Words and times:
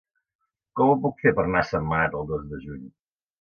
Com 0.79 0.93
ho 0.93 0.95
puc 1.03 1.21
fer 1.25 1.33
per 1.41 1.45
anar 1.49 1.61
a 1.67 1.67
Sentmenat 1.73 2.17
el 2.23 2.27
dos 2.33 2.49
de 2.55 2.61
juny? 2.65 2.83